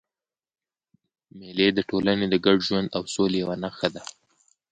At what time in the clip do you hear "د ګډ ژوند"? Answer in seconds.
2.29-2.87